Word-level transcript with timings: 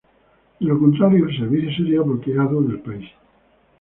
De 0.59 0.65
lo 0.65 0.79
contrario 0.79 1.25
el 1.27 1.37
servicio 1.37 1.69
sería 1.75 2.01
bloqueado 2.01 2.59
del 2.63 2.79
país. 2.79 3.07